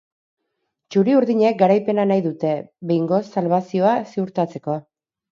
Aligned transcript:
Txuri-urdinek 0.93 1.59
garaipena 1.59 2.05
nahi 2.11 2.23
dute 2.27 2.53
behingoz 2.91 3.19
salbazioa 3.35 3.93
ziurtatzeko. 4.15 4.79